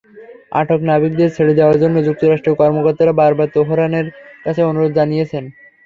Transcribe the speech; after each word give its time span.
আটক 0.51 0.79
নাবিকদের 0.89 1.29
ছেড়ে 1.35 1.53
দেওয়ার 1.57 1.77
জন্য 1.83 1.95
যুক্তরাষ্ট্রের 2.07 2.59
কর্মকর্তারা 2.61 3.13
বারবার 3.19 3.47
তেহরানের 3.55 4.07
কাছে 4.45 4.61
অনুরোধ 4.63 4.91
জানিয়েছেন। 4.99 5.43